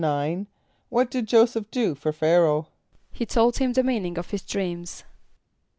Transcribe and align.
= 0.49 0.89
What 0.89 1.11
did 1.11 1.27
J[=o]´[s+]eph 1.27 1.69
do 1.69 1.93
for 1.93 2.11
Ph[=a]´ra[=o]h? 2.11 2.65
=He 3.11 3.27
told 3.27 3.59
him 3.59 3.73
the 3.73 3.83
meaning 3.83 4.17
of 4.17 4.31
his 4.31 4.41
dreams. 4.41 5.03